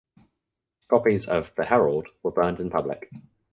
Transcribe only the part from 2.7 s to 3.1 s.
public.